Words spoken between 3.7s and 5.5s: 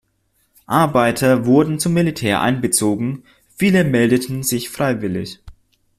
meldeten sich freiwillig.